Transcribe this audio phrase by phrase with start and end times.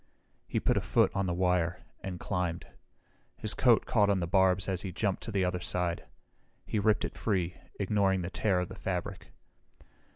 [0.47, 2.65] He put a foot on the wire, and climbed.
[3.37, 6.05] His coat caught on the barbs as he jumped to the other side.
[6.65, 9.27] He ripped it free, ignoring the tear of the fabric.